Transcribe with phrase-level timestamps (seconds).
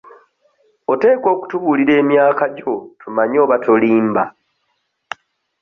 [0.93, 4.23] Oteekwa okutubuulira emyaka gyo tumanye oba tolimba.